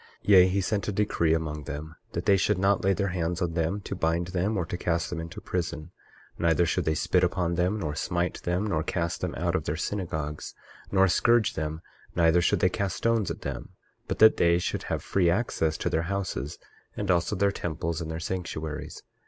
[0.23, 3.39] 23:2 Yea, he sent a decree among them, that they should not lay their hands
[3.39, 5.91] on them to bind them, or to cast them into prison;
[6.39, 9.75] neither should they spit upon them, nor smite them, nor cast them out of their
[9.77, 10.55] synagogues,
[10.91, 11.83] nor scourge them;
[12.15, 13.73] neither should they cast stones at them,
[14.07, 16.57] but that they should have free access to their houses,
[16.97, 19.03] and also their temples, and their sanctuaries.